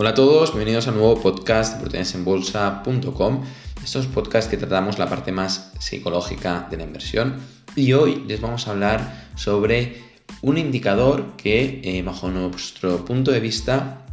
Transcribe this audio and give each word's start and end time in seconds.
Hola 0.00 0.10
a 0.10 0.14
todos, 0.14 0.52
bienvenidos 0.52 0.86
a 0.86 0.92
un 0.92 0.98
nuevo 0.98 1.20
podcast 1.20 1.72
de 1.72 1.78
oportunidadesenbolsa.com. 1.78 3.42
Estos 3.82 4.06
podcasts 4.06 4.48
que 4.48 4.56
tratamos 4.56 4.96
la 4.96 5.08
parte 5.08 5.32
más 5.32 5.72
psicológica 5.80 6.68
de 6.70 6.76
la 6.76 6.84
inversión 6.84 7.34
y 7.74 7.94
hoy 7.94 8.22
les 8.28 8.40
vamos 8.40 8.68
a 8.68 8.70
hablar 8.70 9.28
sobre 9.34 10.00
un 10.40 10.56
indicador 10.56 11.34
que 11.36 11.80
eh, 11.82 12.04
bajo 12.04 12.30
nuestro 12.30 13.04
punto 13.04 13.32
de 13.32 13.40
vista 13.40 14.06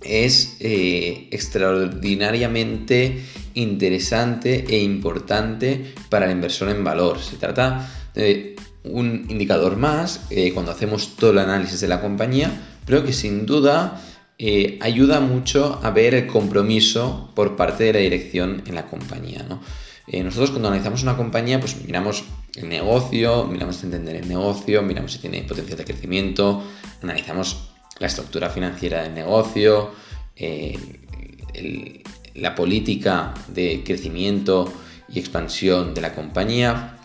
es 0.00 0.56
eh, 0.58 1.28
extraordinariamente 1.30 3.24
interesante 3.54 4.64
e 4.68 4.82
importante 4.82 5.94
para 6.08 6.26
el 6.26 6.32
inversor 6.32 6.68
en 6.70 6.82
valor. 6.82 7.20
Se 7.20 7.36
trata 7.36 7.88
de 8.12 8.56
un 8.82 9.26
indicador 9.28 9.76
más 9.76 10.26
eh, 10.30 10.52
cuando 10.52 10.72
hacemos 10.72 11.14
todo 11.14 11.30
el 11.30 11.38
análisis 11.38 11.80
de 11.80 11.86
la 11.86 12.00
compañía, 12.00 12.50
pero 12.84 13.04
que 13.04 13.12
sin 13.12 13.46
duda 13.46 14.02
eh, 14.44 14.76
ayuda 14.80 15.20
mucho 15.20 15.78
a 15.84 15.92
ver 15.92 16.16
el 16.16 16.26
compromiso 16.26 17.30
por 17.36 17.54
parte 17.54 17.84
de 17.84 17.92
la 17.92 18.00
dirección 18.00 18.64
en 18.66 18.74
la 18.74 18.86
compañía. 18.86 19.46
Eh, 20.08 20.20
nosotros 20.24 20.50
cuando 20.50 20.66
analizamos 20.66 21.04
una 21.04 21.16
compañía, 21.16 21.60
pues 21.60 21.76
miramos 21.86 22.24
el 22.56 22.68
negocio, 22.68 23.44
miramos 23.44 23.80
entender 23.84 24.16
el 24.16 24.26
negocio, 24.28 24.82
miramos 24.82 25.12
si 25.12 25.20
tiene 25.20 25.44
potencial 25.44 25.78
de 25.78 25.84
crecimiento, 25.84 26.60
analizamos 27.04 27.68
la 28.00 28.08
estructura 28.08 28.50
financiera 28.50 29.04
del 29.04 29.14
negocio, 29.14 29.92
la 32.34 32.54
política 32.56 33.34
de 33.46 33.84
crecimiento 33.86 34.72
y 35.08 35.20
expansión 35.20 35.94
de 35.94 36.00
la 36.00 36.16
compañía, 36.16 36.96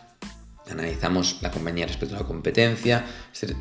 analizamos 0.71 1.37
la 1.41 1.51
compañía 1.51 1.85
respecto 1.87 2.15
a 2.15 2.19
la 2.19 2.25
competencia, 2.25 3.05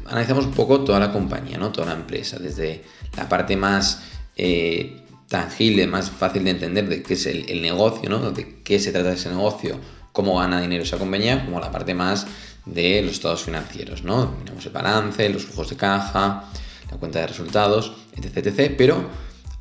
analizamos 0.06 0.46
un 0.46 0.52
poco 0.52 0.83
toda 0.83 0.98
la 0.98 1.12
compañía, 1.12 1.59
¿no? 1.59 1.73
toda 1.73 1.88
la 1.88 1.95
empresa, 1.95 2.38
desde 2.38 2.85
la 3.16 3.29
parte 3.29 3.57
más 3.57 4.02
eh, 4.37 5.02
tangible, 5.29 5.87
más 5.87 6.10
fácil 6.10 6.45
de 6.45 6.51
entender 6.51 6.88
de 6.88 7.02
qué 7.02 7.15
es 7.15 7.26
el, 7.26 7.63
negocio, 7.63 8.09
¿no? 8.09 8.30
de 8.30 8.63
qué 8.63 8.79
se 8.79 8.93
trata 8.93 9.13
ese 9.13 9.29
negocio, 9.29 9.79
cómo 10.13 10.38
gana 10.38 10.60
dinero 10.60 10.82
esa 10.82 10.98
compañía, 10.98 11.45
como 11.45 11.60
la 11.60 11.71
parte 11.71 11.95
más 11.95 12.26
de 12.65 13.02
los 13.02 13.13
estados 13.13 13.43
financieros, 13.43 14.02
¿no? 14.02 14.35
Miramos 14.41 14.66
el 14.66 14.73
balance, 14.73 15.29
los 15.29 15.45
flujos 15.45 15.70
de 15.70 15.76
caja, 15.76 16.51
la 16.91 16.96
cuenta 16.96 17.20
de 17.20 17.29
resultados, 17.29 17.93
etc, 18.16 18.46
etc. 18.46 18.74
Pero 18.76 19.09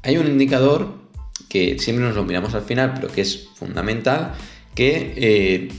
hay 0.02 0.18
un 0.18 0.28
indicador 0.28 1.06
que 1.50 1.78
siempre 1.80 2.06
nos 2.06 2.16
lo 2.16 2.24
miramos 2.24 2.56
al 2.56 2.64
final, 2.64 2.94
pero 2.96 3.10
que 3.10 3.22
es 3.22 3.48
fundamental, 3.56 4.34
que 4.74 5.14
eh, 5.16 5.70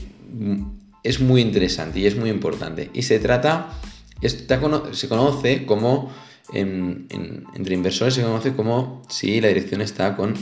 es 1.07 1.21
muy 1.21 1.41
interesante 1.41 1.99
y 1.99 2.05
es 2.05 2.17
muy 2.17 2.29
importante. 2.29 2.89
Y 2.93 3.03
se 3.03 3.19
trata, 3.19 3.69
se 4.21 5.07
conoce 5.07 5.65
como, 5.65 6.11
entre 6.51 7.73
inversores 7.73 8.13
se 8.13 8.23
conoce 8.23 8.53
como 8.53 9.03
si 9.09 9.39
la 9.39 9.47
dirección 9.47 9.81
está 9.81 10.15
con 10.17 10.33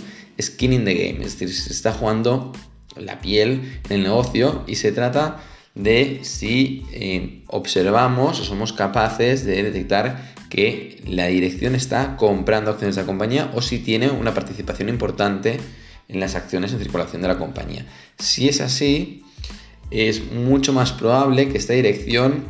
skin 0.41 0.73
in 0.73 0.85
the 0.85 0.94
game, 0.94 1.23
es 1.23 1.38
decir, 1.38 1.53
se 1.53 1.72
está 1.72 1.94
jugando 1.94 2.52
la 2.95 3.19
piel 3.19 3.80
en 3.89 3.97
el 3.97 4.03
negocio 4.03 4.63
y 4.67 4.75
se 4.75 4.91
trata 4.91 5.44
de 5.75 6.22
si 6.23 6.85
eh, 6.94 7.44
observamos 7.47 8.39
o 8.39 8.44
somos 8.44 8.73
capaces 8.73 9.45
de 9.45 9.61
detectar 9.61 10.33
que 10.50 11.03
la 11.05 11.27
dirección 11.27 11.75
está 11.75 12.16
comprando 12.16 12.72
acciones 12.72 12.95
de 12.95 13.02
la 13.02 13.05
compañía 13.05 13.52
o 13.53 13.61
si 13.61 13.79
tiene 13.79 14.09
una 14.09 14.33
participación 14.33 14.89
importante 14.89 15.59
en 16.07 16.19
las 16.19 16.35
acciones 16.35 16.72
en 16.72 16.79
circulación 16.79 17.22
de 17.22 17.27
la 17.27 17.38
compañía. 17.38 17.85
Si 18.17 18.47
es 18.47 18.61
así, 18.61 19.24
es 19.91 20.31
mucho 20.31 20.73
más 20.73 20.91
probable 20.91 21.50
que 21.50 21.58
esta 21.58 21.73
dirección 21.73 22.45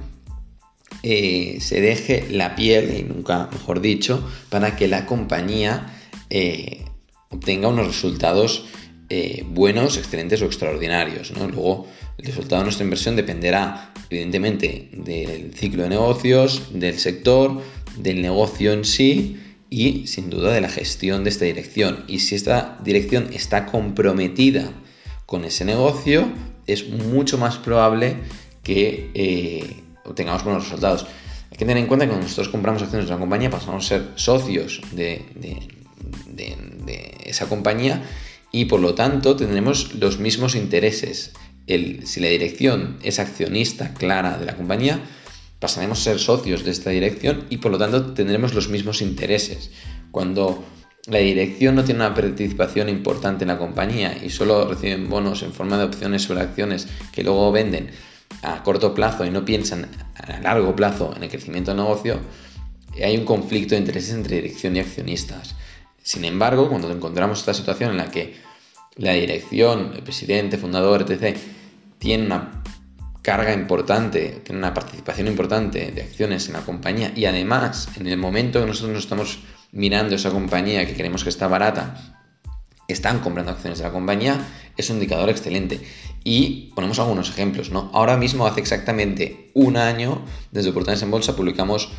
eh, 1.03 1.57
se 1.61 1.81
deje 1.81 2.25
la 2.31 2.55
piel, 2.55 2.97
y 2.97 3.03
nunca 3.03 3.47
mejor 3.51 3.79
dicho, 3.79 4.27
para 4.49 4.75
que 4.75 4.87
la 4.87 5.05
compañía 5.05 5.93
eh, 6.31 6.85
obtenga 7.29 7.67
unos 7.67 7.87
resultados 7.87 8.65
eh, 9.09 9.43
buenos, 9.47 9.97
excelentes 9.97 10.41
o 10.41 10.45
extraordinarios. 10.45 11.31
Luego, 11.37 11.85
el 12.17 12.25
resultado 12.25 12.61
de 12.61 12.65
nuestra 12.65 12.85
inversión 12.85 13.15
dependerá, 13.15 13.93
evidentemente, 14.09 14.89
del 14.93 15.53
ciclo 15.53 15.83
de 15.83 15.89
negocios, 15.89 16.71
del 16.73 16.97
sector, 16.97 17.61
del 17.97 18.21
negocio 18.21 18.73
en 18.73 18.83
sí 18.83 19.39
y, 19.69 20.07
sin 20.07 20.31
duda, 20.31 20.51
de 20.53 20.61
la 20.61 20.69
gestión 20.69 21.23
de 21.23 21.29
esta 21.29 21.45
dirección. 21.45 22.03
Y 22.07 22.19
si 22.19 22.33
esta 22.33 22.79
dirección 22.83 23.29
está 23.31 23.67
comprometida 23.67 24.71
con 25.27 25.45
ese 25.45 25.65
negocio, 25.65 26.27
es 26.67 26.89
mucho 26.89 27.37
más 27.37 27.57
probable 27.57 28.17
que 28.63 29.11
eh, 29.13 29.83
obtengamos 30.03 30.43
buenos 30.43 30.63
resultados. 30.63 31.05
Hay 31.51 31.57
que 31.57 31.65
tener 31.65 31.77
en 31.77 31.87
cuenta 31.87 32.05
que 32.05 32.09
cuando 32.09 32.25
nosotros 32.25 32.49
compramos 32.49 32.81
acciones 32.81 33.07
de 33.07 33.13
una 33.13 33.19
compañía 33.19 33.49
pasamos 33.49 33.85
a 33.85 33.87
ser 33.87 34.11
socios 34.15 34.81
de, 34.91 35.23
esa 37.23 37.47
compañía 37.47 38.03
y 38.51 38.65
por 38.65 38.79
lo 38.79 38.93
tanto 38.93 39.35
tendremos 39.35 39.95
los 39.95 40.19
mismos 40.19 40.55
intereses. 40.55 41.33
si 41.67 42.19
la 42.19 42.27
dirección 42.27 42.97
es 43.03 43.19
accionista 43.19 43.93
clara 43.93 44.37
de 44.37 44.45
la 44.45 44.55
compañía, 44.55 45.01
pasaremos 45.59 45.99
a 46.01 46.03
ser 46.03 46.19
socios 46.19 46.63
de 46.63 46.71
esta 46.71 46.89
dirección 46.89 47.45
y 47.49 47.57
por 47.57 47.71
lo 47.71 47.77
tanto 47.77 48.13
tendremos 48.13 48.53
los 48.53 48.69
mismos 48.69 49.01
intereses. 49.01 49.71
Cuando 50.11 50.63
la 51.07 51.19
dirección 51.19 51.75
no 51.75 51.83
tiene 51.83 51.99
una 51.99 52.15
participación 52.15 52.89
importante 52.89 53.43
en 53.43 53.49
la 53.49 53.57
compañía 53.57 54.17
y 54.23 54.29
solo 54.29 54.67
reciben 54.67 55.07
bonos 55.09 55.43
en 55.43 55.53
forma 55.53 55.77
de 55.77 55.83
opciones 55.83 56.23
sobre 56.23 56.41
acciones 56.41 56.87
que 57.11 57.23
luego 57.23 57.51
venden 57.51 57.91
a 58.41 58.63
corto 58.63 58.93
plazo 58.93 59.23
y 59.25 59.29
no 59.29 59.45
piensan 59.45 59.87
a 60.15 60.39
largo 60.39 60.75
plazo 60.75 61.13
en 61.15 61.23
el 61.23 61.29
crecimiento 61.29 61.71
del 61.71 61.83
negocio, 61.83 62.19
hay 63.03 63.17
un 63.17 63.25
conflicto 63.25 63.75
de 63.75 63.81
intereses 63.81 64.13
entre 64.13 64.37
dirección 64.37 64.75
y 64.75 64.79
accionistas. 64.79 65.55
Sin 66.01 66.25
embargo, 66.25 66.69
cuando 66.69 66.91
encontramos 66.91 67.39
esta 67.39 67.53
situación 67.53 67.91
en 67.91 67.97
la 67.97 68.09
que 68.09 68.35
la 68.95 69.13
dirección, 69.13 69.91
el 69.95 70.03
presidente, 70.03 70.57
fundador, 70.57 71.05
etc., 71.09 71.37
tiene 71.99 72.25
una 72.25 72.63
carga 73.21 73.53
importante, 73.53 74.41
tiene 74.43 74.59
una 74.59 74.73
participación 74.73 75.27
importante 75.27 75.91
de 75.91 76.03
acciones 76.03 76.47
en 76.47 76.53
la 76.53 76.61
compañía 76.61 77.11
y 77.15 77.25
además 77.25 77.89
en 77.97 78.07
el 78.07 78.17
momento 78.17 78.61
que 78.61 78.67
nosotros 78.67 78.93
nos 78.93 79.03
estamos 79.03 79.39
mirando 79.75 80.15
esa 80.15 80.31
compañía 80.31 80.87
que 80.87 80.95
creemos 80.95 81.23
que 81.23 81.29
está 81.29 81.47
barata, 81.47 82.15
están 82.87 83.19
comprando 83.19 83.51
acciones 83.51 83.79
de 83.79 83.83
la 83.83 83.91
compañía, 83.91 84.47
es 84.77 84.89
un 84.89 84.95
indicador 84.97 85.29
excelente. 85.29 85.81
Y 86.23 86.71
ponemos 86.75 86.97
algunos 86.99 87.29
ejemplos, 87.29 87.69
¿no? 87.69 87.91
Ahora 87.93 88.17
mismo, 88.17 88.47
hace 88.47 88.61
exactamente 88.61 89.51
un 89.53 89.77
año, 89.77 90.23
desde 90.51 90.69
Oportunidades 90.69 91.03
en 91.03 91.11
Bolsa, 91.11 91.35
publicamos 91.35 91.89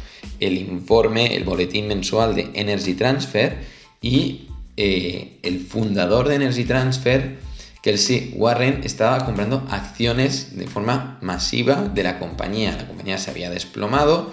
el 0.41 0.59
informe, 0.59 1.37
el 1.37 1.45
boletín 1.45 1.87
mensual 1.87 2.35
de 2.35 2.51
Energy 2.55 2.95
Transfer 2.95 3.59
y 4.01 4.49
eh, 4.77 5.39
el 5.43 5.61
fundador 5.61 6.29
de 6.29 6.37
Energy 6.37 6.65
Transfer, 6.65 7.39
Kelsey 7.83 8.33
Warren, 8.35 8.81
estaba 8.85 9.25
comprando 9.25 9.67
acciones 9.71 10.57
de 10.57 10.67
forma 10.67 11.19
masiva 11.21 11.83
de 11.83 12.03
la 12.03 12.19
compañía. 12.19 12.77
La 12.77 12.89
compañía 12.89 13.19
se 13.19 13.31
había 13.31 13.49
desplomado, 13.49 14.33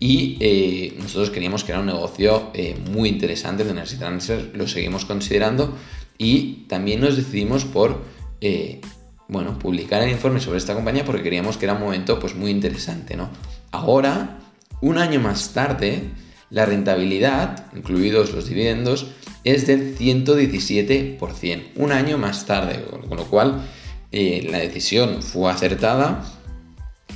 y 0.00 0.36
eh, 0.40 0.94
nosotros 0.98 1.30
creíamos 1.30 1.64
que 1.64 1.72
era 1.72 1.80
un 1.80 1.86
negocio 1.86 2.50
eh, 2.54 2.76
muy 2.90 3.08
interesante 3.08 3.64
de 3.64 3.70
Energy 3.70 3.96
Transfer, 3.96 4.52
lo 4.54 4.68
seguimos 4.68 5.04
considerando 5.04 5.76
y 6.16 6.66
también 6.68 7.00
nos 7.00 7.16
decidimos 7.16 7.64
por 7.64 8.02
eh, 8.40 8.80
bueno, 9.26 9.58
publicar 9.58 10.02
el 10.02 10.10
informe 10.10 10.40
sobre 10.40 10.58
esta 10.58 10.74
compañía 10.74 11.04
porque 11.04 11.22
creíamos 11.22 11.56
que 11.56 11.66
era 11.66 11.74
un 11.74 11.80
momento 11.80 12.20
pues, 12.20 12.36
muy 12.36 12.50
interesante. 12.50 13.16
¿no? 13.16 13.28
Ahora, 13.72 14.38
un 14.80 14.98
año 14.98 15.18
más 15.20 15.52
tarde, 15.52 16.02
la 16.50 16.64
rentabilidad, 16.64 17.66
incluidos 17.74 18.32
los 18.32 18.48
dividendos, 18.48 19.08
es 19.42 19.66
del 19.66 19.98
117%, 19.98 21.62
un 21.76 21.92
año 21.92 22.18
más 22.18 22.46
tarde, 22.46 22.84
con 23.08 23.16
lo 23.16 23.24
cual 23.24 23.68
la 24.10 24.58
decisión 24.58 25.22
fue 25.22 25.50
acertada 25.50 26.24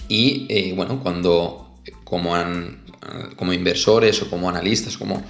y 0.09 0.72
bueno, 0.72 1.03
cuando 1.03 1.61
como, 2.12 2.36
como 3.36 3.54
inversores 3.54 4.20
o 4.20 4.28
como 4.28 4.50
analistas, 4.50 4.98
como 4.98 5.22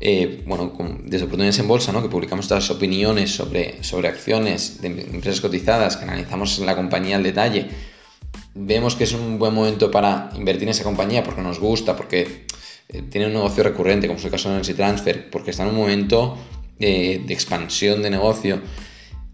eh, 0.00 0.42
bueno, 0.48 0.72
desde 1.04 1.26
Oportunidades 1.26 1.60
en 1.60 1.68
Bolsa, 1.68 1.92
¿no? 1.92 2.02
que 2.02 2.08
publicamos 2.08 2.46
estas 2.46 2.68
opiniones 2.72 3.30
sobre, 3.30 3.84
sobre 3.84 4.08
acciones 4.08 4.82
de 4.82 4.88
empresas 4.88 5.40
cotizadas, 5.40 5.96
que 5.96 6.02
analizamos 6.02 6.58
la 6.58 6.74
compañía 6.74 7.14
al 7.14 7.22
detalle, 7.22 7.68
vemos 8.52 8.96
que 8.96 9.04
es 9.04 9.12
un 9.12 9.38
buen 9.38 9.54
momento 9.54 9.92
para 9.92 10.30
invertir 10.34 10.64
en 10.64 10.70
esa 10.70 10.82
compañía 10.82 11.22
porque 11.22 11.40
nos 11.40 11.60
gusta, 11.60 11.94
porque 11.94 12.46
eh, 12.88 13.02
tiene 13.08 13.28
un 13.28 13.34
negocio 13.34 13.62
recurrente, 13.62 14.08
como 14.08 14.18
es 14.18 14.24
el 14.24 14.32
caso 14.32 14.48
de 14.48 14.56
Energy 14.56 14.74
Transfer, 14.74 15.30
porque 15.30 15.52
está 15.52 15.62
en 15.62 15.68
un 15.68 15.76
momento 15.76 16.36
de 16.80 17.24
expansión 17.28 18.02
de 18.02 18.10
negocio 18.10 18.60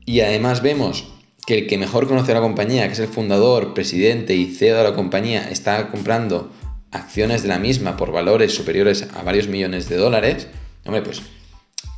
y 0.04 0.20
además 0.20 0.60
vemos 0.60 1.06
que 1.46 1.58
el 1.58 1.66
que 1.66 1.78
mejor 1.78 2.08
conoce 2.08 2.32
a 2.32 2.34
la 2.34 2.40
compañía, 2.40 2.86
que 2.86 2.92
es 2.92 2.98
el 2.98 3.08
fundador, 3.08 3.72
presidente 3.72 4.34
y 4.34 4.46
CEO 4.46 4.76
de 4.76 4.84
la 4.84 4.94
compañía, 4.94 5.48
está 5.50 5.90
comprando 5.90 6.50
acciones 6.94 7.42
de 7.42 7.48
la 7.48 7.58
misma 7.58 7.96
por 7.96 8.12
valores 8.12 8.54
superiores 8.54 9.06
a 9.14 9.22
varios 9.22 9.48
millones 9.48 9.88
de 9.88 9.96
dólares, 9.96 10.48
hombre, 10.84 11.02
pues 11.02 11.22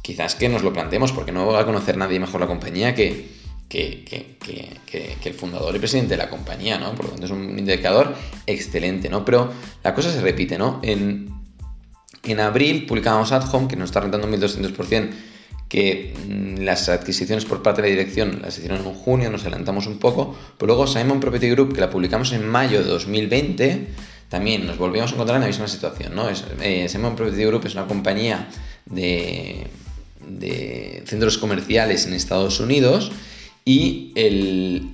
quizás 0.03 0.35
que 0.35 0.49
nos 0.49 0.63
lo 0.63 0.73
planteemos 0.73 1.13
porque 1.13 1.33
no 1.33 1.47
va 1.47 1.61
a 1.61 1.67
conocer 1.67 1.97
nadie 1.97 2.19
mejor 2.19 2.41
la 2.41 2.47
compañía 2.47 2.95
que, 2.95 3.29
que, 3.69 4.05
el 5.25 5.35
fundador 5.35 5.75
y 5.75 5.79
presidente 5.79 6.11
de 6.11 6.19
la 6.19 6.31
compañía, 6.31 6.79
¿no? 6.79 6.95
Por 6.95 7.07
lo 7.07 7.11
tanto 7.13 7.27
es 7.27 7.33
un 7.33 7.59
indicador 7.59 8.15
excelente, 8.47 9.09
¿no? 9.09 9.25
Pero 9.25 9.53
la 9.83 9.95
cosa 9.95 10.13
se 10.13 10.21
repite, 10.21 10.59
¿no? 10.59 10.81
En, 10.83 11.35
En 12.23 12.41
abril 12.41 12.87
publicamos 12.87 13.33
At 13.33 13.53
Home, 13.53 13.69
que 13.69 13.77
nos 13.77 13.91
está 13.91 14.01
rentando 14.01 14.29
1200%, 14.29 15.11
que 15.69 16.15
mm, 16.29 16.63
las 16.63 16.89
adquisiciones 16.89 17.45
por 17.45 17.63
parte 17.63 17.83
de 17.83 17.89
la 17.89 17.95
dirección 17.95 18.41
las 18.43 18.59
hicieron 18.59 18.79
en 18.79 18.95
junio, 18.95 19.31
nos 19.31 19.43
adelantamos 19.43 19.87
un 19.87 19.99
poco, 19.99 20.37
pero 20.59 20.69
luego 20.69 20.87
Simon 20.87 21.21
Property 21.21 21.51
Group, 21.51 21.75
que 21.75 21.81
la 21.81 21.91
publicamos 21.91 22.33
en 22.33 22.47
mayo 22.49 22.83
de 22.83 22.89
2020, 22.89 23.89
también 24.29 24.67
nos 24.67 24.79
volvimos 24.79 25.11
a 25.11 25.15
encontrar 25.15 25.37
en 25.37 25.43
la 25.43 25.49
misma 25.49 25.69
situación. 25.69 26.15
¿no? 26.15 26.29
Es, 26.29 26.45
eh, 26.61 26.89
Property 27.01 27.45
Group 27.45 27.67
es 27.67 27.75
una 27.75 27.87
compañía 27.87 28.49
de, 28.87 29.67
de 30.27 31.03
centros 31.07 31.39
comerciales 31.39 32.07
en 32.07 32.15
Estados 32.15 32.61
Unidos 32.61 33.13
y 33.65 34.13
el 34.15 34.91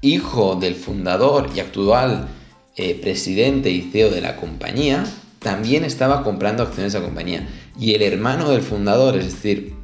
hijo 0.00 0.56
del 0.56 0.74
fundador 0.74 1.50
y 1.54 1.60
actual 1.60 2.28
eh, 2.76 2.98
presidente 3.00 3.70
y 3.70 3.90
CEO 3.90 4.10
de 4.10 4.20
la 4.20 4.36
compañía 4.36 5.04
también 5.38 5.84
estaba 5.84 6.24
comprando 6.24 6.62
acciones 6.62 6.92
de 6.92 7.00
la 7.00 7.04
compañía. 7.04 7.48
Y 7.78 7.94
el 7.94 8.02
hermano 8.02 8.50
del 8.50 8.62
fundador, 8.62 9.16
es 9.16 9.26
decir, 9.26 9.74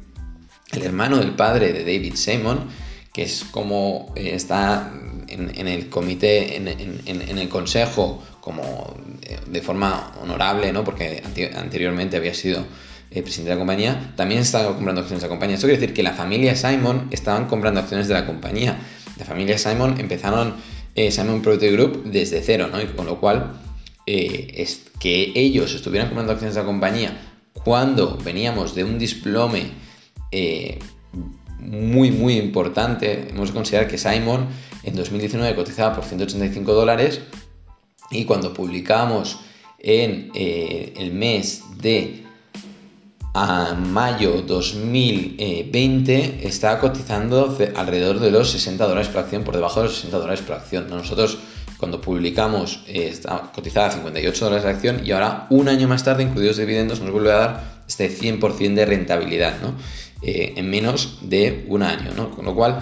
el 0.71 0.83
hermano 0.83 1.17
del 1.17 1.35
padre 1.35 1.71
de 1.71 1.81
David 1.81 2.15
Simon, 2.15 2.67
que 3.13 3.23
es 3.23 3.43
como 3.51 4.13
eh, 4.15 4.31
está 4.33 4.93
en, 5.27 5.67
el 5.67 5.89
comité, 5.89 6.57
en, 6.57 6.67
el 7.37 7.49
consejo, 7.49 8.21
como 8.41 8.95
eh, 9.21 9.39
de 9.47 9.61
forma 9.61 10.13
honorable, 10.21 10.71
¿no? 10.73 10.83
porque 10.83 11.23
anteriormente 11.55 12.17
había 12.17 12.33
sido 12.33 12.65
eh, 13.11 13.21
presidente 13.21 13.49
de 13.49 13.55
la 13.55 13.59
compañía, 13.59 14.13
también 14.15 14.41
estaba 14.41 14.75
comprando 14.75 15.01
acciones 15.01 15.21
de 15.21 15.27
la 15.27 15.29
compañía. 15.29 15.55
Esto 15.55 15.67
quiere 15.67 15.79
decir 15.79 15.95
que 15.95 16.03
la 16.03 16.13
familia 16.13 16.55
Simon 16.55 17.07
estaban 17.11 17.47
comprando 17.47 17.79
acciones 17.79 18.07
de 18.07 18.13
la 18.13 18.25
compañía. 18.25 18.77
La 19.17 19.25
familia 19.25 19.57
Simon 19.57 19.99
empezaron 19.99 20.55
Simon 20.95 21.41
Property 21.41 21.69
Group 21.69 22.03
desde 22.05 22.41
cero, 22.41 22.67
¿no? 22.71 22.81
y 22.81 22.87
con 22.87 23.05
lo 23.05 23.19
cual 23.19 23.59
es 24.05 24.81
que 24.99 25.31
ellos 25.35 25.73
estuvieran 25.73 26.09
comprando 26.09 26.33
acciones 26.33 26.55
de 26.55 26.61
la 26.61 26.67
compañía 26.67 27.31
cuando 27.63 28.17
veníamos 28.17 28.75
de 28.75 28.83
un 28.83 28.97
desplome 28.97 29.71
eh, 30.31 30.79
muy, 31.61 32.11
muy 32.11 32.37
importante. 32.37 33.29
Hemos 33.29 33.49
de 33.49 33.53
considerar 33.53 33.87
que 33.87 33.97
Simon 33.97 34.47
en 34.83 34.95
2019 34.95 35.55
cotizaba 35.55 35.95
por 35.95 36.03
185 36.03 36.73
dólares 36.73 37.21
y 38.09 38.25
cuando 38.25 38.53
publicamos 38.53 39.39
en 39.79 40.31
eh, 40.35 40.93
el 40.97 41.13
mes 41.13 41.63
de 41.77 42.25
mayo 43.33 44.41
2020 44.41 46.45
estaba 46.45 46.79
cotizando 46.79 47.57
alrededor 47.75 48.19
de 48.19 48.29
los 48.29 48.51
60 48.51 48.85
dólares 48.85 49.07
por 49.07 49.21
acción, 49.21 49.43
por 49.43 49.55
debajo 49.55 49.79
de 49.79 49.87
los 49.87 49.95
60 49.95 50.17
dólares 50.17 50.41
por 50.41 50.55
acción. 50.55 50.89
Nosotros 50.89 51.37
cuando 51.77 52.01
publicamos 52.01 52.83
eh, 52.87 53.17
cotizaba 53.55 53.87
a 53.87 53.91
58 53.91 54.45
dólares 54.45 54.65
de 54.65 54.69
acción 54.69 55.01
y 55.05 55.11
ahora 55.11 55.47
un 55.49 55.69
año 55.69 55.87
más 55.87 56.03
tarde, 56.03 56.23
incluidos 56.23 56.57
dividendos, 56.57 56.99
nos 56.99 57.11
vuelve 57.11 57.31
a 57.31 57.37
dar 57.37 57.63
este 57.87 58.09
100% 58.09 58.73
de 58.73 58.85
rentabilidad. 58.85 59.61
¿no? 59.61 59.75
Eh, 60.23 60.53
en 60.55 60.69
menos 60.69 61.17
de 61.21 61.65
un 61.67 61.81
año, 61.81 62.11
¿no? 62.15 62.29
Con 62.29 62.45
lo 62.45 62.53
cual, 62.53 62.79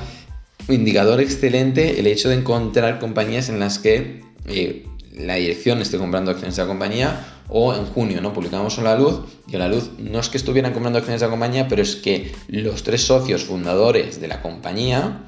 un 0.67 0.75
indicador 0.75 1.21
excelente 1.21 1.97
el 1.99 2.07
hecho 2.07 2.27
de 2.27 2.35
encontrar 2.35 2.99
compañías 2.99 3.47
en 3.47 3.61
las 3.61 3.79
que 3.79 4.23
eh, 4.45 4.85
la 5.13 5.35
dirección 5.35 5.81
esté 5.81 5.97
comprando 5.97 6.31
acciones 6.31 6.57
de 6.57 6.63
la 6.63 6.67
compañía 6.67 7.25
o 7.47 7.73
en 7.73 7.85
junio, 7.85 8.21
¿no? 8.21 8.33
Publicamos 8.33 8.77
la 8.79 8.97
luz 8.97 9.21
y 9.47 9.55
la 9.55 9.69
luz 9.69 9.91
no 9.97 10.19
es 10.19 10.27
que 10.27 10.37
estuvieran 10.37 10.73
comprando 10.73 10.99
acciones 10.99 11.21
de 11.21 11.27
la 11.27 11.31
compañía, 11.31 11.67
pero 11.69 11.81
es 11.81 11.95
que 11.95 12.31
los 12.49 12.83
tres 12.83 13.05
socios 13.05 13.45
fundadores 13.45 14.19
de 14.19 14.27
la 14.27 14.41
compañía 14.41 15.23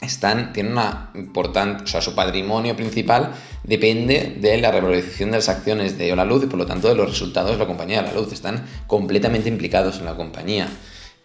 están, 0.00 0.52
tienen 0.52 0.72
una 0.72 1.10
importante, 1.14 1.84
o 1.84 1.86
sea, 1.86 2.00
su 2.00 2.14
patrimonio 2.14 2.76
principal 2.76 3.32
depende 3.64 4.36
de 4.40 4.58
la 4.58 4.70
revalorización 4.70 5.30
de 5.30 5.38
las 5.38 5.48
acciones 5.48 5.98
de 5.98 6.14
la 6.14 6.24
Luz 6.24 6.44
y 6.44 6.46
por 6.46 6.58
lo 6.58 6.66
tanto 6.66 6.88
de 6.88 6.94
los 6.94 7.08
resultados 7.08 7.52
de 7.52 7.58
la 7.58 7.66
compañía 7.66 8.02
de 8.02 8.08
la 8.08 8.14
Luz. 8.14 8.32
Están 8.32 8.64
completamente 8.86 9.48
implicados 9.48 9.98
en 9.98 10.04
la 10.04 10.16
compañía. 10.16 10.68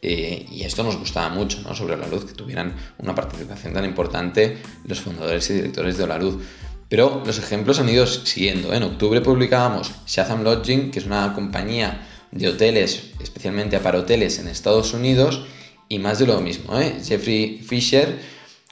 Eh, 0.06 0.46
y 0.52 0.64
esto 0.64 0.84
nos 0.84 0.98
gustaba 0.98 1.30
mucho, 1.30 1.62
¿no? 1.62 1.74
Sobre 1.74 1.96
la 1.96 2.08
luz, 2.08 2.26
que 2.26 2.34
tuvieran 2.34 2.76
una 2.98 3.16
participación 3.16 3.74
tan 3.74 3.86
importante 3.86 4.58
los 4.86 5.00
fundadores 5.00 5.50
y 5.50 5.54
directores 5.54 5.98
de 5.98 6.06
la 6.06 6.18
luz. 6.18 6.44
Pero 6.90 7.24
los 7.26 7.40
ejemplos 7.40 7.80
han 7.80 7.88
ido 7.88 8.06
siguiendo. 8.06 8.74
En 8.74 8.84
octubre 8.84 9.22
publicábamos 9.22 9.94
Shazam 10.06 10.44
Lodging, 10.44 10.92
que 10.92 11.00
es 11.00 11.06
una 11.06 11.34
compañía 11.34 12.06
de 12.32 12.50
hoteles, 12.50 13.12
especialmente 13.22 13.80
para 13.80 14.00
hoteles 14.00 14.40
en 14.40 14.50
Estados 14.50 14.94
Unidos, 14.94 15.46
y 15.88 16.00
más 16.00 16.20
de 16.20 16.28
lo 16.28 16.42
mismo. 16.42 16.78
¿eh? 16.78 16.98
Jeffrey 17.02 17.60
Fisher 17.66 18.20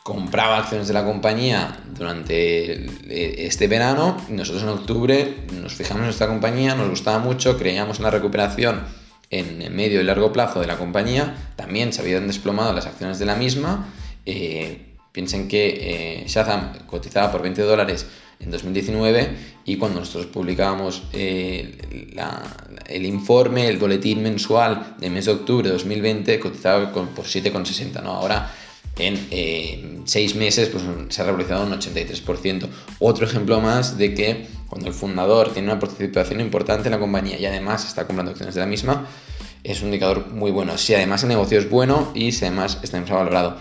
compraba 0.04 0.58
acciones 0.58 0.90
de 0.90 0.94
la 0.94 1.06
compañía 1.06 1.80
durante 1.96 2.88
este 3.46 3.68
verano 3.68 4.18
y 4.28 4.34
nosotros 4.34 4.64
en 4.64 4.70
octubre 4.70 5.38
nos 5.62 5.76
fijamos 5.76 6.04
en 6.04 6.10
esta 6.10 6.28
compañía, 6.28 6.76
nos 6.76 6.90
gustaba 6.90 7.20
mucho, 7.20 7.58
creíamos 7.58 8.00
en 8.00 8.04
la 8.04 8.10
recuperación 8.10 8.82
en 9.32 9.74
medio 9.74 10.02
y 10.02 10.04
largo 10.04 10.34
plazo 10.34 10.60
de 10.60 10.68
la 10.68 10.78
compañía, 10.78 11.36
también 11.56 11.94
se 11.94 12.02
habían 12.02 12.28
desplomado 12.28 12.74
las 12.74 12.86
acciones 12.86 13.18
de 13.18 13.26
la 13.26 13.36
misma. 13.36 13.88
Eh, 14.26 14.96
piensen 15.14 15.48
que 15.48 16.22
eh, 16.22 16.24
Shazam 16.28 16.86
cotizaba 16.86 17.32
por 17.32 17.42
20 17.42 17.62
dólares 17.62 18.06
en 18.42 18.52
2019 18.52 19.30
y 19.66 19.78
cuando 19.78 20.02
nosotros 20.02 20.26
publicábamos 20.28 21.04
eh, 21.14 21.78
el 22.88 23.06
informe, 23.06 23.68
el 23.68 23.78
boletín 23.78 24.22
mensual 24.22 24.96
del 25.00 25.12
mes 25.12 25.26
de 25.26 25.32
octubre 25.32 25.68
de 25.68 25.74
2020, 25.74 26.40
cotizaba 26.40 26.92
por 26.92 27.26
7,60. 27.26 28.04
¿no? 28.04 28.12
Ahora 28.12 28.52
en 28.98 30.04
seis 30.06 30.36
meses 30.36 30.70
pues, 30.70 30.84
se 31.10 31.22
ha 31.22 31.26
revalorizado 31.26 31.66
un 31.66 31.72
83%. 31.72 32.68
Otro 33.00 33.26
ejemplo 33.26 33.62
más 33.62 33.98
de 33.98 34.14
que 34.14 34.48
cuando 34.72 34.88
el 34.88 34.94
fundador 34.94 35.52
tiene 35.52 35.70
una 35.70 35.82
participación 35.82 36.40
importante 36.40 36.88
en 36.88 36.94
la 36.94 37.00
compañía 37.00 37.38
y 37.38 37.46
además 37.46 37.86
está 37.86 38.08
comprando 38.08 38.32
acciones 38.32 38.56
de 38.56 38.62
la 38.62 38.68
misma, 38.68 39.06
es 39.66 39.82
un 39.82 39.88
indicador 39.88 40.28
muy 40.28 40.50
bueno. 40.50 40.78
Si 40.78 40.96
además 40.96 41.24
el 41.24 41.28
negocio 41.28 41.60
es 41.60 41.70
bueno 41.70 42.14
y 42.16 42.32
si 42.32 42.46
además 42.46 42.80
está 42.82 42.98
infravalorado. 42.98 43.58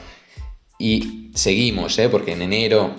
Y 0.78 1.32
seguimos, 1.34 1.98
¿eh? 1.98 2.08
porque 2.08 2.34
en 2.34 2.42
enero 2.42 2.94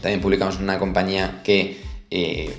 también 0.00 0.20
publicamos 0.20 0.60
una 0.60 0.78
compañía 0.78 1.40
que 1.42 1.82
eh, 2.08 2.56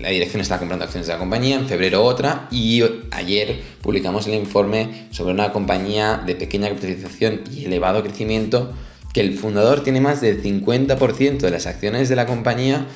la 0.00 0.08
dirección 0.08 0.40
está 0.40 0.58
comprando 0.58 0.86
acciones 0.86 1.06
de 1.06 1.12
la 1.12 1.18
compañía, 1.18 1.56
en 1.56 1.68
febrero 1.68 2.02
otra, 2.02 2.48
y 2.50 2.82
ayer 3.10 3.60
publicamos 3.82 4.26
el 4.26 4.32
informe 4.36 5.08
sobre 5.10 5.34
una 5.34 5.52
compañía 5.52 6.16
de 6.24 6.34
pequeña 6.34 6.70
capitalización 6.70 7.42
y 7.52 7.66
elevado 7.66 8.02
crecimiento, 8.02 8.72
que 9.12 9.20
el 9.20 9.36
fundador 9.36 9.82
tiene 9.82 10.00
más 10.00 10.20
del 10.20 10.42
50% 10.42 11.38
de 11.38 11.50
las 11.50 11.66
acciones 11.66 12.08
de 12.08 12.16
la 12.16 12.26
compañía, 12.26 12.86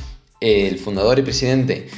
el 0.40 0.78
fundador 0.78 1.18
y 1.18 1.22
presidente 1.22 1.88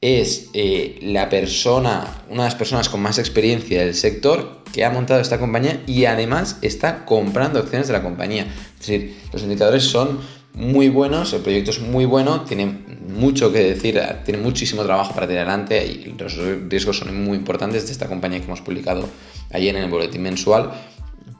es 0.00 0.50
eh, 0.52 0.98
la 1.02 1.28
persona, 1.28 2.22
una 2.28 2.42
de 2.42 2.48
las 2.48 2.54
personas 2.54 2.88
con 2.88 3.00
más 3.00 3.18
experiencia 3.18 3.80
del 3.80 3.94
sector 3.94 4.62
que 4.72 4.84
ha 4.84 4.90
montado 4.90 5.20
esta 5.20 5.38
compañía 5.38 5.82
y 5.86 6.04
además 6.04 6.58
está 6.62 7.04
comprando 7.04 7.58
acciones 7.58 7.86
de 7.86 7.94
la 7.94 8.02
compañía. 8.02 8.46
Es 8.78 8.86
decir, 8.86 9.16
los 9.32 9.42
indicadores 9.42 9.84
son 9.84 10.20
muy 10.52 10.88
buenos, 10.88 11.32
el 11.32 11.40
proyecto 11.40 11.70
es 11.70 11.80
muy 11.80 12.04
bueno, 12.04 12.42
tiene 12.42 12.66
mucho 12.66 13.52
que 13.52 13.60
decir, 13.60 14.00
tiene 14.24 14.40
muchísimo 14.40 14.84
trabajo 14.84 15.14
para 15.14 15.26
tirar 15.26 15.48
adelante 15.48 15.86
y 15.86 16.14
los 16.18 16.36
riesgos 16.68 16.98
son 16.98 17.24
muy 17.24 17.36
importantes 17.36 17.86
de 17.86 17.92
esta 17.92 18.06
compañía 18.06 18.38
que 18.38 18.46
hemos 18.46 18.60
publicado 18.60 19.08
ayer 19.52 19.74
en 19.76 19.82
el 19.82 19.90
boletín 19.90 20.22
mensual 20.22 20.72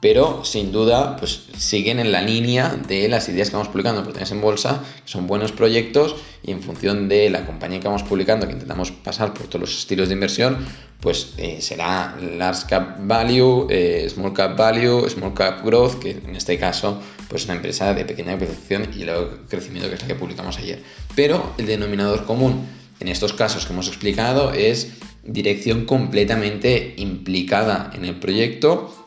pero 0.01 0.43
sin 0.43 0.71
duda 0.71 1.15
pues 1.17 1.47
siguen 1.57 1.99
en 1.99 2.11
la 2.11 2.21
línea 2.21 2.75
de 2.87 3.07
las 3.07 3.29
ideas 3.29 3.49
que 3.49 3.55
vamos 3.55 3.69
publicando 3.69 4.01
en 4.07 4.27
en 4.27 4.41
Bolsa, 4.41 4.83
que 5.03 5.11
son 5.11 5.27
buenos 5.27 5.51
proyectos 5.51 6.15
y 6.43 6.51
en 6.51 6.61
función 6.61 7.07
de 7.07 7.29
la 7.29 7.45
compañía 7.45 7.79
que 7.79 7.87
vamos 7.87 8.03
publicando, 8.03 8.45
que 8.45 8.53
intentamos 8.53 8.91
pasar 8.91 9.33
por 9.33 9.47
todos 9.47 9.61
los 9.61 9.77
estilos 9.77 10.09
de 10.09 10.13
inversión, 10.13 10.57
pues 10.99 11.33
eh, 11.37 11.61
será 11.61 12.15
Large 12.37 12.67
Cap 12.67 12.97
Value, 13.01 13.67
eh, 13.69 14.07
Small 14.09 14.33
Cap 14.33 14.57
Value, 14.57 15.09
Small 15.09 15.33
Cap 15.33 15.65
Growth, 15.65 15.99
que 15.99 16.11
en 16.11 16.35
este 16.35 16.57
caso 16.57 17.01
pues 17.27 17.45
una 17.45 17.55
empresa 17.55 17.93
de 17.93 18.05
pequeña 18.05 18.33
capitalización 18.33 18.89
y 18.95 19.03
luego 19.03 19.39
crecimiento 19.49 19.89
que 19.89 19.95
es 19.95 20.01
la 20.01 20.07
que 20.07 20.15
publicamos 20.15 20.57
ayer. 20.57 20.81
Pero 21.15 21.53
el 21.57 21.65
denominador 21.65 22.25
común 22.25 22.67
en 22.99 23.07
estos 23.07 23.33
casos 23.33 23.65
que 23.65 23.73
hemos 23.73 23.87
explicado 23.87 24.53
es 24.53 24.93
dirección 25.23 25.85
completamente 25.85 26.95
implicada 26.97 27.91
en 27.93 28.05
el 28.05 28.15
proyecto 28.15 29.06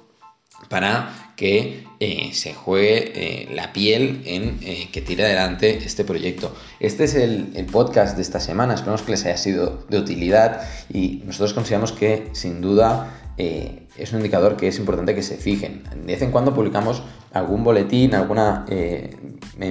para 0.71 1.11
que 1.35 1.85
eh, 1.99 2.31
se 2.33 2.55
juegue 2.55 3.13
eh, 3.15 3.49
la 3.53 3.73
piel 3.73 4.23
en 4.25 4.61
eh, 4.63 4.89
que 4.93 5.03
tire 5.03 5.25
adelante 5.25 5.79
este 5.85 6.05
proyecto. 6.05 6.55
Este 6.79 7.05
es 7.05 7.17
el, 7.17 7.67
podcast 7.73 8.15
de 8.15 8.23
esta 8.23 8.39
semana, 8.39 8.75
esperamos 8.75 9.03
que 9.03 9.11
les 9.11 9.27
haya 9.27 9.37
sido 9.37 9.85
de 9.89 9.99
utilidad 9.99 10.63
y 10.89 11.23
nosotros 11.27 11.55
consideramos 11.55 11.93
que 11.93 12.29
sin 12.33 12.61
duda 12.61 13.17
es 13.39 14.13
un 14.13 14.19
indicador 14.19 14.59
que 14.59 14.69
es 14.69 14.79
importante 14.79 15.15
que 15.15 15.23
se 15.23 15.39
fijen. 15.39 15.83
De 15.85 16.13
vez 16.13 16.21
en 16.21 16.31
cuando 16.31 16.55
publicamos 16.55 17.03
algún 17.33 17.65
boletín, 17.65 18.15
alguna 18.15 18.67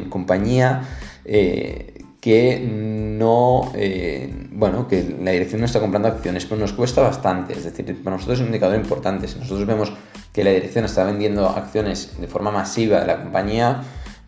compañía 0.09 0.81
que 1.23 2.59
no, 2.59 3.71
bueno, 4.59 4.89
que 4.89 5.15
la 5.21 5.31
dirección 5.31 5.61
no 5.61 5.65
está 5.65 5.79
comprando 5.79 6.09
acciones, 6.09 6.45
pero 6.45 6.59
nos 6.59 6.73
cuesta 6.73 7.01
bastante, 7.01 7.53
es 7.53 7.63
decir, 7.63 8.03
para 8.03 8.17
nosotros 8.17 8.39
es 8.39 8.41
un 8.41 8.47
indicador 8.47 8.75
importante. 8.75 9.27
Si 9.29 9.39
nosotros 9.39 9.65
vemos 9.65 9.93
que 10.33 10.43
la 10.43 10.51
dirección 10.51 10.83
está 10.83 11.05
vendiendo 11.05 11.47
acciones 11.47 12.19
de 12.19 12.27
forma 12.27 12.51
masiva 12.51 12.99
de 12.99 13.07
la 13.07 13.21
compañía, 13.23 13.81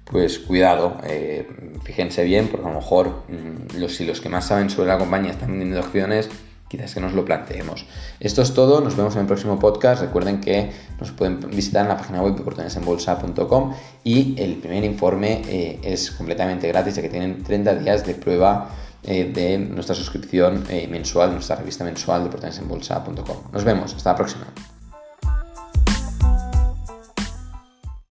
pues 0.05 0.39
cuidado, 0.39 0.97
eh, 1.03 1.47
fíjense 1.83 2.23
bien, 2.23 2.47
porque 2.47 2.65
a 2.65 2.69
lo 2.69 2.75
mejor 2.75 3.23
mm, 3.27 3.77
los, 3.77 3.93
si 3.95 4.05
los 4.05 4.21
que 4.21 4.29
más 4.29 4.47
saben 4.47 4.69
sobre 4.69 4.87
la 4.87 4.97
compañía 4.97 5.31
están 5.31 5.49
vendiendo 5.49 5.79
acciones, 5.79 6.29
quizás 6.69 6.93
que 6.93 7.01
nos 7.01 7.11
lo 7.11 7.25
planteemos. 7.25 7.85
Esto 8.21 8.41
es 8.41 8.53
todo, 8.53 8.79
nos 8.79 8.95
vemos 8.95 9.15
en 9.15 9.21
el 9.21 9.27
próximo 9.27 9.59
podcast. 9.59 10.01
Recuerden 10.01 10.39
que 10.39 10.71
nos 10.97 11.11
pueden 11.11 11.41
visitar 11.49 11.81
en 11.81 11.89
la 11.89 11.97
página 11.97 12.21
web 12.21 12.35
de 12.35 12.41
oportunidadesenbolsa.com 12.41 13.73
y 14.05 14.41
el 14.41 14.55
primer 14.55 14.85
informe 14.85 15.41
eh, 15.49 15.79
es 15.83 16.11
completamente 16.11 16.69
gratis, 16.69 16.95
ya 16.95 17.01
que 17.01 17.09
tienen 17.09 17.43
30 17.43 17.75
días 17.75 18.05
de 18.05 18.13
prueba 18.13 18.69
eh, 19.03 19.31
de 19.33 19.57
nuestra 19.57 19.95
suscripción 19.95 20.63
mensual, 20.89 21.31
nuestra 21.33 21.55
revista 21.55 21.83
mensual 21.83 22.21
de 22.21 22.27
oportunidadesenbolsa.com. 22.27 23.51
Nos 23.51 23.63
vemos, 23.63 23.93
hasta 23.93 24.11
la 24.11 24.15
próxima. 24.15 24.45